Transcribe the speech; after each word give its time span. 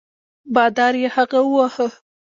بادار 0.53 0.93
یې 1.01 1.09
هغه 1.15 1.39
وواهه. 1.45 1.87